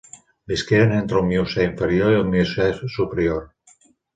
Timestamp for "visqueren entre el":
0.51-1.27